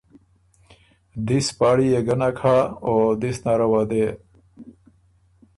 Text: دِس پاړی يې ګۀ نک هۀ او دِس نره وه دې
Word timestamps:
دِس 1.25 1.47
پاړی 1.57 1.87
يې 1.93 2.01
ګۀ 2.05 2.15
نک 2.19 2.37
هۀ 2.43 2.57
او 2.87 2.93
دِس 3.21 3.37
نره 3.45 3.67
وه 3.71 3.81
دې 3.89 4.05